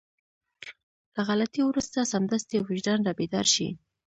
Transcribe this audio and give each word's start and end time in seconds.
له 1.13 1.21
غلطي 1.27 1.61
وروسته 1.65 2.09
سمدستي 2.13 2.57
وجدان 2.59 2.99
رابيدار 3.07 3.45
شي. 3.53 3.67